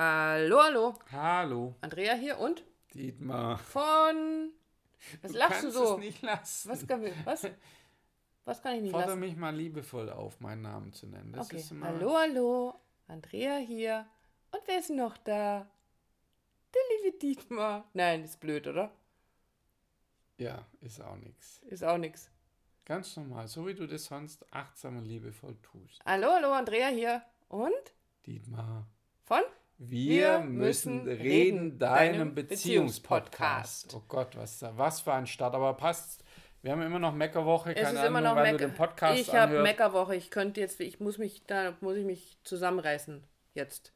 [0.00, 0.94] Hallo, hallo.
[1.10, 1.74] Hallo.
[1.80, 2.62] Andrea hier und
[2.94, 3.58] Dietmar.
[3.58, 4.52] von.
[5.22, 5.94] Was du lachst du so?
[5.94, 6.70] es nicht lassen.
[6.70, 7.46] Was kann, was?
[8.44, 9.20] Was kann ich nicht Fordere lassen?
[9.20, 11.32] mich mal liebevoll auf, meinen Namen zu nennen.
[11.32, 11.64] Das Okay.
[11.82, 12.74] Hallo, hallo.
[13.08, 14.06] Andrea hier.
[14.52, 15.68] Und wer ist noch da?
[16.72, 17.90] Der liebe Dietmar.
[17.92, 18.92] Nein, ist blöd, oder?
[20.36, 21.60] Ja, ist auch nichts.
[21.66, 22.30] Ist auch nix.
[22.84, 26.00] Ganz normal, so wie du das sonst achtsam und liebevoll tust.
[26.06, 27.20] Hallo, hallo, Andrea hier.
[27.48, 27.72] Und?
[28.24, 28.86] Dietmar.
[29.24, 29.42] Von?
[29.78, 33.94] Wir, müssen reden, deinem Beziehungspodcast.
[33.94, 35.54] Oh Gott, was, was für ein Start.
[35.54, 36.24] Aber passt.
[36.62, 37.76] Wir haben immer noch Meckerwoche.
[37.76, 38.58] Es Keine ist immer Ahnung, noch Mecker.
[38.58, 39.62] den Podcast Ich habe.
[39.62, 40.16] Meckerwoche.
[40.16, 43.22] Ich könnte jetzt, ich muss mich, da muss ich mich zusammenreißen
[43.54, 43.92] jetzt.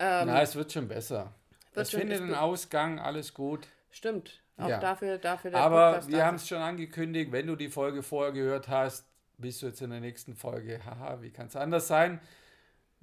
[0.00, 1.32] Ähm, Na, es wird schon besser.
[1.72, 3.68] Wird Es schon- findet es einen wird- Ausgang, alles gut.
[3.90, 4.42] Stimmt.
[4.56, 4.80] Auch Ja.
[4.80, 8.68] dafür, dafür Aber Podcast wir haben es schon angekündigt, wenn du die Folge vorher gehört
[8.68, 9.06] hast,
[9.38, 10.80] bist du jetzt in der nächsten Folge.
[10.84, 12.20] Haha, wie kann es anders sein?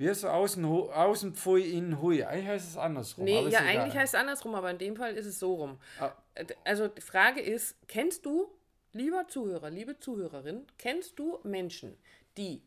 [0.04, 2.24] Wir so außen, hu- außen pfui, innen hui.
[2.24, 3.24] Eigentlich heißt es andersrum.
[3.24, 5.80] Nee, ja, eigentlich heißt es andersrum, aber in dem Fall ist es so rum.
[6.00, 6.12] Ah.
[6.36, 8.50] Äh, Also die Frage ist, kennst du,
[8.92, 11.98] lieber Zuhörer, liebe Zuhörerin, kennst du Menschen,
[12.38, 12.62] die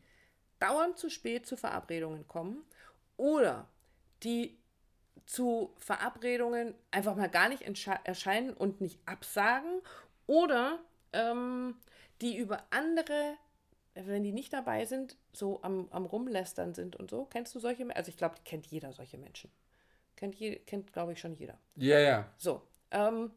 [0.60, 2.64] dauernd zu spät zu Verabredungen kommen
[3.18, 3.68] oder
[4.22, 4.56] die
[5.26, 7.62] zu Verabredungen einfach mal gar nicht
[8.04, 9.82] erscheinen und nicht absagen
[10.26, 10.78] oder
[11.12, 11.76] ähm,
[12.20, 13.34] die über andere,
[14.04, 17.24] wenn die nicht dabei sind, so am, am Rumlästern sind und so.
[17.24, 17.98] Kennst du solche Menschen?
[17.98, 19.50] Also ich glaube, kennt jeder solche Menschen.
[20.16, 21.58] Kennt, je, kennt glaube ich, schon jeder.
[21.76, 22.30] Ja, ja.
[22.36, 23.30] So, ähm,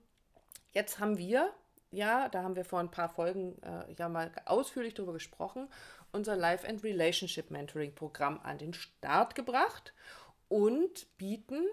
[0.72, 1.54] jetzt haben wir,
[1.92, 5.68] ja, da haben wir vor ein paar Folgen äh, ja mal ausführlich darüber gesprochen,
[6.12, 9.94] unser Life and Relationship Mentoring Programm an den Start gebracht
[10.48, 11.66] und bieten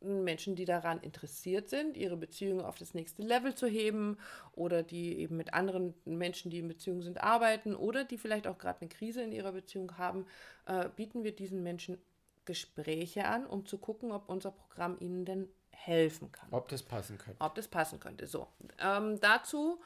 [0.00, 4.16] Menschen, die daran interessiert sind, ihre Beziehung auf das nächste Level zu heben
[4.52, 8.58] oder die eben mit anderen Menschen, die in Beziehung sind, arbeiten oder die vielleicht auch
[8.58, 10.26] gerade eine Krise in ihrer Beziehung haben,
[10.66, 11.98] äh, bieten wir diesen Menschen
[12.44, 17.18] Gespräche an, um zu gucken, ob unser Programm ihnen denn helfen kann, Ob das passen
[17.18, 17.40] könnte.
[17.40, 18.26] ob das passen könnte.
[18.26, 18.48] So,
[18.80, 19.80] ähm, dazu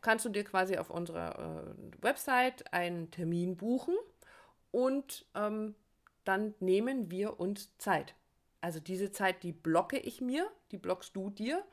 [0.00, 3.94] kannst du dir quasi auf unserer äh, Website einen Termin buchen
[4.70, 5.74] und ähm,
[6.24, 8.14] dann nehmen wir uns Zeit.
[8.60, 11.64] Also diese Zeit, die blocke ich mir, die blockst du dir,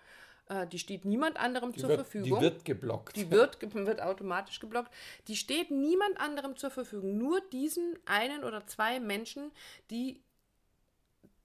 [0.50, 2.40] äh, die steht niemand anderem Die zur wird, Verfügung.
[2.40, 3.16] die wird geblockt.
[3.16, 4.94] Die wird, wird automatisch geblockt.
[5.28, 7.18] Die steht niemand anderem zur Verfügung.
[7.18, 9.52] Nur diesen einen oder zwei Menschen,
[9.90, 10.22] die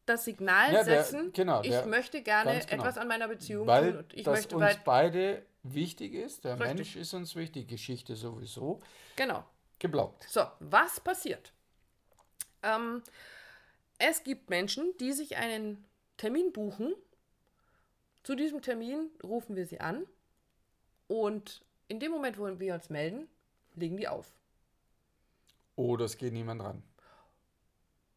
[0.06, 2.82] das Signal Ja, der- setzen, genau, ich der- möchte gerne genau.
[2.82, 3.98] etwas an meiner Beziehung weil tun.
[3.98, 6.44] Und ich das möchte uns beide wichtig ist.
[6.44, 6.74] Der Richtig.
[6.76, 8.80] Mensch ist uns wichtig, Geschichte sowieso.
[9.16, 9.44] genau.
[9.78, 10.24] Geblockt.
[10.28, 11.52] So, was passiert?
[12.64, 13.00] Ähm,
[13.98, 15.84] es gibt Menschen, die sich einen
[16.16, 16.94] Termin buchen.
[18.22, 20.06] Zu diesem Termin rufen wir sie an
[21.06, 23.28] und in dem Moment, wo wir uns melden,
[23.74, 24.30] legen die auf.
[25.76, 26.82] Oder es geht niemand ran.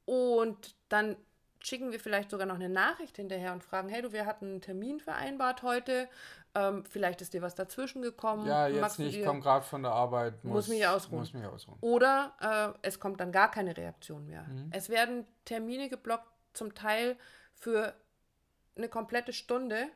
[0.06, 1.16] Und dann
[1.62, 4.62] schicken wir vielleicht sogar noch eine Nachricht hinterher und fragen, hey du, wir hatten einen
[4.62, 6.10] Termin vereinbart heute,
[6.54, 8.46] ähm, vielleicht ist dir was dazwischen gekommen.
[8.46, 9.18] Ja, jetzt magst nicht.
[9.18, 10.44] Ich komme gerade von der Arbeit.
[10.44, 11.20] Muss mich ausruhen.
[11.20, 11.78] Muss mich ausruhen.
[11.82, 14.44] Oder äh, es kommt dann gar keine Reaktion mehr.
[14.44, 14.70] Mhm.
[14.72, 17.16] Es werden Termine geblockt, zum Teil
[17.54, 17.94] für
[18.76, 19.88] eine komplette Stunde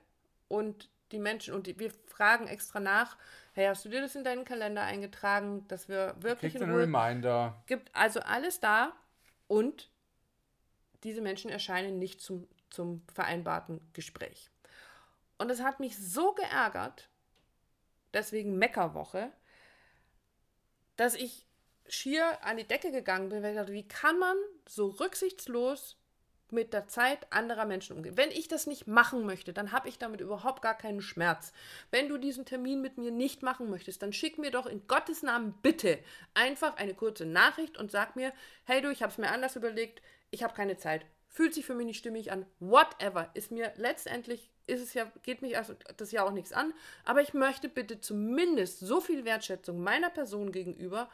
[0.48, 3.18] und die Menschen, und die, wir fragen extra nach,
[3.54, 6.72] hey, hast du dir das in deinen Kalender eingetragen, dass wir wirklich Kriegt in einen
[6.72, 7.62] Ruhe Reminder.
[7.68, 8.94] gibt also alles da
[9.48, 9.92] und
[11.04, 14.50] diese Menschen erscheinen nicht zum, zum vereinbarten Gespräch.
[15.38, 17.10] Und es hat mich so geärgert,
[18.14, 19.32] deswegen Meckerwoche,
[20.96, 21.46] dass ich
[21.88, 24.38] schier an die Decke gegangen bin, weil ich dachte, wie kann man
[24.68, 25.98] so rücksichtslos
[26.52, 28.18] mit der Zeit anderer Menschen umgehen.
[28.18, 31.52] Wenn ich das nicht machen möchte, dann habe ich damit überhaupt gar keinen Schmerz.
[31.92, 35.24] Wenn du diesen Termin mit mir nicht machen möchtest, dann schick mir doch in Gottes
[35.24, 36.00] Namen bitte
[36.34, 38.32] einfach eine kurze Nachricht und sag mir,
[38.66, 41.06] hey du, ich habe es mir anders überlegt, ich habe keine Zeit.
[41.28, 43.30] Fühlt sich für mich nicht stimmig an, whatever.
[43.34, 47.22] Ist mir letztendlich, ist es ja, geht mich also das ja auch nichts an, aber
[47.22, 51.10] ich möchte bitte zumindest so viel Wertschätzung meiner Person gegenüber,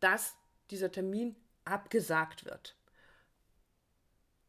[0.00, 0.36] dass
[0.70, 2.76] dieser Termin abgesagt wird.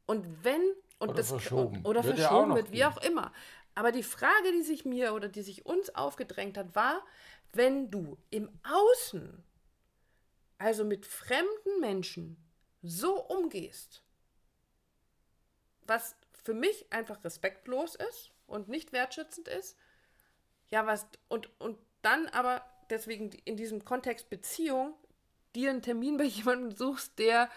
[0.06, 0.62] Und wenn
[1.00, 1.86] und Oder das verschoben.
[1.86, 3.31] oder Wird verschoben wird, wie auch immer.
[3.75, 7.06] Aber die Frage, die sich mir oder die sich uns aufgedrängt hat, war,
[7.53, 9.44] wenn du im Außen,
[10.57, 12.44] also mit fremden Menschen,
[12.81, 14.01] so umgehst,
[15.86, 19.77] was für mich einfach respektlos ist und nicht wertschätzend ist,
[20.69, 24.94] ja, was, und, und dann aber deswegen in diesem Kontext Beziehung
[25.55, 27.49] dir einen Termin bei jemandem suchst, der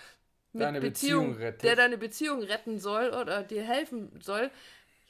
[0.53, 4.51] mit Deine Beziehung, Beziehung der deine Beziehung retten soll oder dir helfen soll,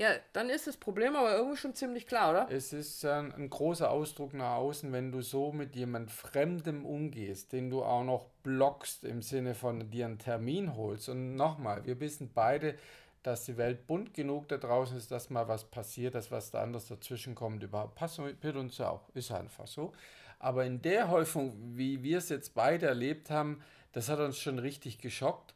[0.00, 2.48] ja, dann ist das Problem aber irgendwie schon ziemlich klar, oder?
[2.50, 7.52] Es ist ein, ein großer Ausdruck nach außen, wenn du so mit jemand Fremdem umgehst,
[7.52, 11.10] den du auch noch blockst im Sinne von dir einen Termin holst.
[11.10, 12.76] Und nochmal, wir wissen beide,
[13.22, 16.62] dass die Welt bunt genug da draußen ist, dass mal was passiert, dass was da
[16.62, 17.62] anders dazwischen kommt.
[17.62, 19.08] Überhaupt passt mit uns ja auch.
[19.14, 19.92] Ist einfach so.
[20.38, 23.62] Aber in der Häufung, wie wir es jetzt beide erlebt haben,
[23.92, 25.54] das hat uns schon richtig geschockt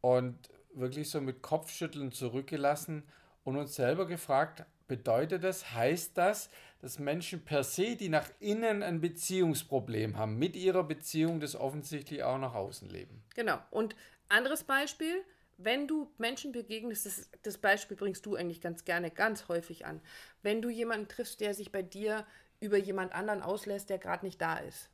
[0.00, 3.04] und wirklich so mit Kopfschütteln zurückgelassen
[3.44, 6.50] und uns selber gefragt, bedeutet das, heißt das,
[6.80, 12.22] dass Menschen per se, die nach innen ein Beziehungsproblem haben, mit ihrer Beziehung das offensichtlich
[12.22, 13.22] auch nach außen leben?
[13.34, 13.58] Genau.
[13.70, 13.94] Und
[14.28, 15.22] anderes Beispiel,
[15.58, 20.00] wenn du Menschen begegnest, das, das Beispiel bringst du eigentlich ganz gerne, ganz häufig an.
[20.42, 22.26] Wenn du jemanden triffst, der sich bei dir
[22.60, 24.88] über jemand anderen auslässt, der gerade nicht da ist.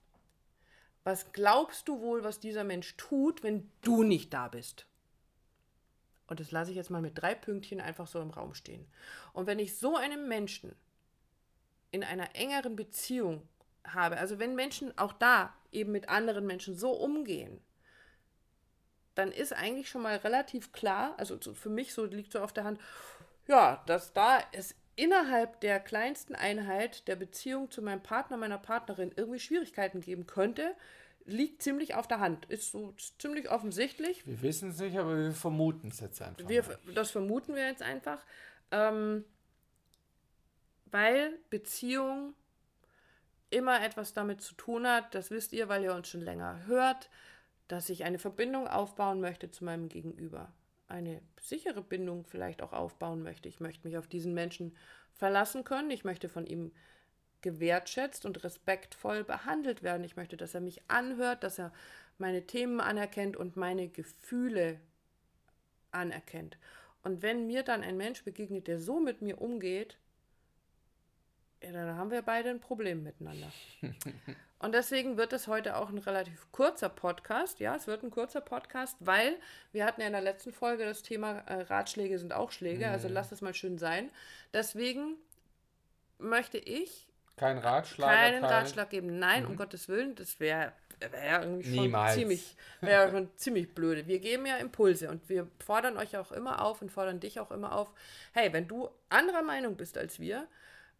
[1.05, 4.87] Was glaubst du wohl, was dieser Mensch tut, wenn du nicht da bist?
[6.27, 8.87] Und das lasse ich jetzt mal mit drei Pünktchen einfach so im Raum stehen.
[9.33, 10.77] Und wenn ich so einen Menschen
[11.91, 13.49] in einer engeren Beziehung
[13.85, 17.61] habe, also wenn Menschen auch da eben mit anderen Menschen so umgehen,
[19.21, 22.65] dann ist eigentlich schon mal relativ klar, also für mich so liegt so auf der
[22.65, 22.81] Hand,
[23.47, 29.13] ja, dass da es innerhalb der kleinsten Einheit der Beziehung zu meinem Partner, meiner Partnerin
[29.15, 30.75] irgendwie Schwierigkeiten geben könnte,
[31.27, 32.47] liegt ziemlich auf der Hand.
[32.47, 34.27] Ist so ziemlich offensichtlich.
[34.27, 36.49] Wir wissen es nicht, aber wir vermuten es jetzt einfach.
[36.49, 36.65] Wir,
[36.95, 38.25] das vermuten wir jetzt einfach.
[38.71, 39.25] Ähm,
[40.87, 42.35] weil Beziehung
[43.51, 47.11] immer etwas damit zu tun hat, das wisst ihr, weil ihr uns schon länger hört,
[47.71, 50.53] dass ich eine Verbindung aufbauen möchte zu meinem Gegenüber
[50.89, 53.49] eine sichere Bindung vielleicht auch aufbauen möchte.
[53.49, 54.77] Ich möchte mich auf diesen Menschen
[55.15, 55.91] verlassen können.
[55.93, 56.73] Ich möchte von ihm
[57.43, 60.03] gewertschätzt und respektvoll behandelt werden.
[60.03, 61.73] Ich möchte, dass er mich anhört, dass er
[62.19, 64.81] meine Themen anerkennt und meine Gefühle
[65.93, 66.59] anerkennt.
[67.03, 69.97] Und wenn mir dann ein Mensch begegnet, der so mit mir umgeht,
[71.63, 73.53] ja, dann haben wir beide ein Problem miteinander.
[74.61, 77.61] Und deswegen wird es heute auch ein relativ kurzer Podcast.
[77.61, 79.37] Ja, es wird ein kurzer Podcast, weil
[79.73, 82.87] wir hatten ja in der letzten Folge das Thema äh, Ratschläge sind auch Schläge.
[82.87, 83.15] Also mhm.
[83.15, 84.11] Also lass es mal schön sein.
[84.53, 85.17] Deswegen
[86.19, 89.19] möchte ich Kein Ratschlag, keinen Ratschlag geben.
[89.19, 89.51] Nein, mhm.
[89.51, 90.75] um Gottes Willen, das wäre
[91.11, 92.15] wär irgendwie schon Niemals.
[92.15, 94.07] ziemlich, wäre schon ziemlich blöde.
[94.07, 97.51] Wir geben ja Impulse und wir fordern euch auch immer auf und fordern dich auch
[97.51, 97.91] immer auf.
[98.35, 100.47] Hey, wenn du anderer Meinung bist als wir,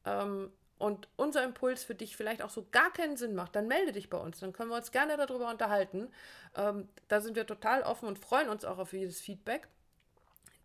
[0.07, 3.93] ähm, und unser Impuls für dich vielleicht auch so gar keinen Sinn macht, dann melde
[3.93, 4.41] dich bei uns.
[4.41, 6.11] Dann können wir uns gerne darüber unterhalten.
[6.57, 9.69] Ähm, da sind wir total offen und freuen uns auch auf jedes Feedback.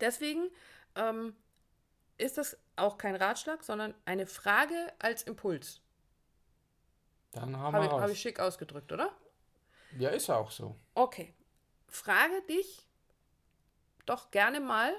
[0.00, 0.48] Deswegen
[0.94, 1.36] ähm,
[2.16, 5.82] ist das auch kein Ratschlag, sondern eine Frage als Impuls.
[7.32, 9.12] Dann haben wir Habe ich schick ausgedrückt, oder?
[9.98, 10.76] Ja, ist auch so.
[10.94, 11.34] Okay.
[11.88, 12.86] Frage dich
[14.06, 14.94] doch gerne mal,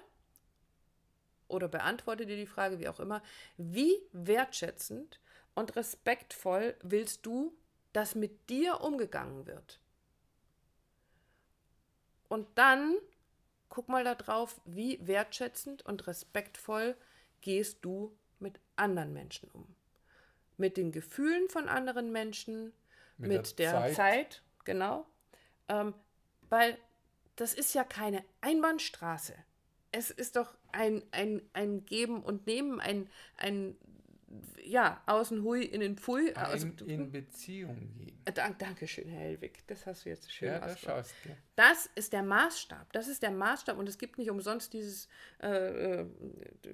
[1.47, 3.21] oder beantworte dir die Frage, wie auch immer,
[3.57, 5.19] wie wertschätzend
[5.55, 7.55] und respektvoll willst du,
[7.93, 9.79] dass mit dir umgegangen wird?
[12.27, 12.95] Und dann
[13.69, 16.95] guck mal darauf, wie wertschätzend und respektvoll
[17.41, 19.67] gehst du mit anderen Menschen um.
[20.57, 22.73] Mit den Gefühlen von anderen Menschen,
[23.17, 23.95] mit, mit der, der Zeit.
[23.95, 24.41] Zeit.
[24.63, 25.05] genau.
[25.67, 25.93] Ähm,
[26.49, 26.77] weil
[27.35, 29.35] das ist ja keine Einbahnstraße
[29.97, 33.75] es ist doch ein, ein, ein Geben und Nehmen, ein, ein
[34.63, 36.33] ja, außen Hui, in den Pfui.
[36.33, 38.19] Also, in Beziehung gehen.
[38.25, 39.65] Äh, dank, Dankeschön, Herr Helwig.
[39.67, 41.31] Das hast du jetzt schön ja, das, schaust, ja.
[41.55, 42.91] das ist der Maßstab.
[42.91, 43.77] Das ist der Maßstab.
[43.77, 45.07] Und es gibt nicht umsonst dieses
[45.41, 46.05] äh, äh,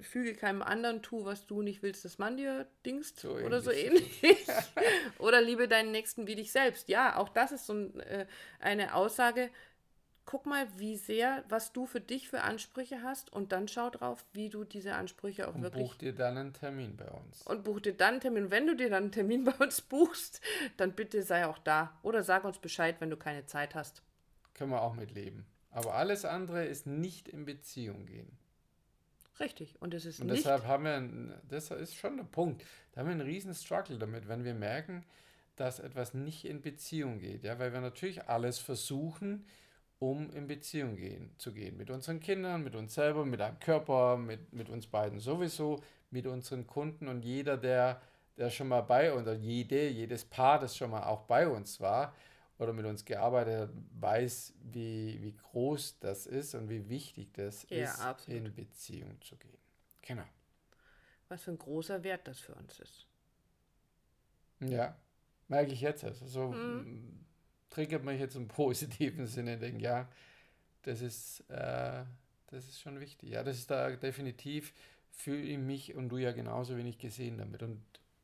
[0.02, 3.20] Füge keinem anderen tu, was du nicht willst, dass man dir dingst.
[3.20, 4.20] So oder so ähnlich.
[5.18, 6.88] oder liebe deinen Nächsten wie dich selbst.
[6.88, 8.26] Ja, auch das ist so ein, äh,
[8.58, 9.50] eine Aussage,
[10.34, 14.24] guck mal, wie sehr, was du für dich für Ansprüche hast und dann schau drauf,
[14.32, 15.86] wie du diese Ansprüche auch und wirklich.
[15.86, 17.42] Buch dir dann einen Termin bei uns.
[17.42, 18.50] Und buch dir dann einen Termin.
[18.50, 20.40] Wenn du dir dann einen Termin bei uns buchst,
[20.76, 21.96] dann bitte sei auch da.
[22.02, 24.02] Oder sag uns Bescheid, wenn du keine Zeit hast.
[24.54, 25.46] Können wir auch mitleben.
[25.70, 28.36] Aber alles andere ist nicht in Beziehung gehen.
[29.38, 29.80] Richtig.
[29.80, 32.64] Und es ist Und deshalb haben wir, das ist schon der Punkt.
[32.90, 35.04] Da haben wir einen riesen Struggle damit, wenn wir merken,
[35.54, 37.44] dass etwas nicht in Beziehung geht.
[37.44, 39.46] Ja, weil wir natürlich alles versuchen,
[40.10, 41.78] um in Beziehung gehen, zu gehen.
[41.78, 46.26] Mit unseren Kindern, mit uns selber, mit einem Körper, mit, mit uns beiden sowieso, mit
[46.26, 48.02] unseren Kunden und jeder, der,
[48.36, 51.80] der schon mal bei uns, oder jede, jedes Paar, das schon mal auch bei uns
[51.80, 52.14] war
[52.58, 57.66] oder mit uns gearbeitet hat, weiß, wie, wie groß das ist und wie wichtig das
[57.70, 58.46] ja, ist, absolut.
[58.46, 59.58] in Beziehung zu gehen.
[60.02, 60.24] Genau.
[61.28, 63.06] Was für ein großer Wert das für uns ist.
[64.60, 64.94] Ja,
[65.48, 66.04] merke ich jetzt.
[66.04, 67.24] Also so, mhm
[67.70, 70.08] triggert mich jetzt im positiven Sinne, denke, ja,
[70.82, 72.04] das ist, äh,
[72.48, 73.30] das ist schon wichtig.
[73.30, 74.72] Ja, das ist da definitiv
[75.14, 77.62] fühle mich und du ja genauso wenig gesehen damit.
[77.62, 77.82] Und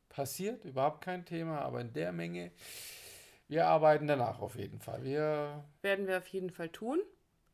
[0.09, 2.51] passiert überhaupt kein Thema, aber in der Menge,
[3.49, 5.05] wir arbeiten danach auf jeden Fall.
[5.05, 7.01] Wir werden wir auf jeden Fall tun.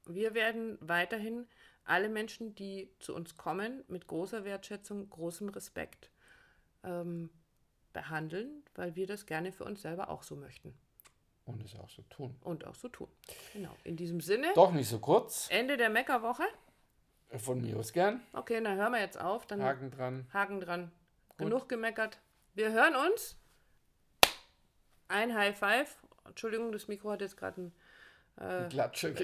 [0.06, 1.46] Wir werden weiterhin
[1.84, 6.10] alle Menschen, die zu uns kommen, mit großer Wertschätzung, großem Respekt
[6.82, 7.30] ähm,
[7.92, 10.74] behandeln, weil wir das gerne für uns selber auch so möchten.
[11.46, 12.36] Und es auch so tun.
[12.42, 13.08] Und auch so tun.
[13.52, 13.74] Genau.
[13.84, 14.48] In diesem Sinne.
[14.54, 15.48] Doch nicht so kurz.
[15.50, 16.42] Ende der Meckerwoche.
[17.38, 18.20] Von mir aus gern.
[18.32, 19.46] Okay, dann hören wir jetzt auf.
[19.46, 20.26] Dann Haken dran.
[20.32, 20.92] Haken dran.
[21.28, 21.38] Gut.
[21.38, 22.18] Genug gemeckert.
[22.54, 23.36] Wir hören uns.
[25.08, 25.96] Ein High Five.
[26.24, 27.72] Entschuldigung, das Mikro hat jetzt gerade ein.
[28.40, 28.68] Äh,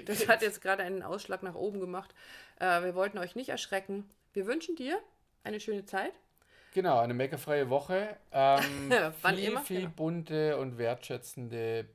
[0.04, 2.14] das hat jetzt gerade einen Ausschlag nach oben gemacht.
[2.60, 4.08] Äh, wir wollten euch nicht erschrecken.
[4.32, 5.00] Wir wünschen dir
[5.42, 6.12] eine schöne Zeit.
[6.72, 8.16] Genau, eine meckerfreie Woche.
[8.30, 8.62] Ähm,
[9.22, 9.60] viel, immer?
[9.62, 9.92] viel genau.
[9.94, 11.88] bunte und wertschätzende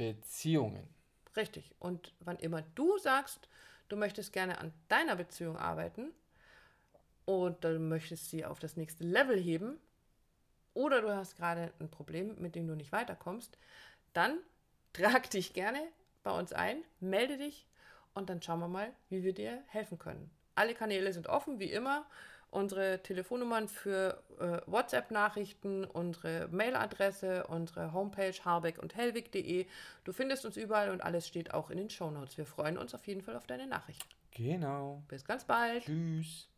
[0.00, 0.88] Beziehungen.
[1.36, 1.74] Richtig.
[1.78, 3.50] Und wann immer du sagst,
[3.90, 6.10] du möchtest gerne an deiner Beziehung arbeiten
[7.26, 9.78] und du möchtest sie auf das nächste Level heben
[10.72, 13.58] oder du hast gerade ein Problem, mit dem du nicht weiterkommst,
[14.14, 14.38] dann
[14.94, 15.82] trag dich gerne
[16.22, 17.68] bei uns ein, melde dich
[18.14, 20.30] und dann schauen wir mal, wie wir dir helfen können.
[20.54, 22.06] Alle Kanäle sind offen, wie immer.
[22.50, 29.66] Unsere Telefonnummern für äh, WhatsApp-Nachrichten, unsere Mailadresse, unsere Homepage harbeck und hellwig.de.
[30.04, 32.36] Du findest uns überall und alles steht auch in den Shownotes.
[32.36, 34.04] Wir freuen uns auf jeden Fall auf deine Nachricht.
[34.32, 35.02] Genau.
[35.08, 35.84] Bis ganz bald.
[35.84, 36.49] Tschüss.